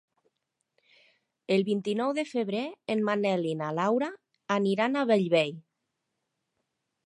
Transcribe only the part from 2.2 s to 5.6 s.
febrer en Manel i na Laura iran a Bellvei.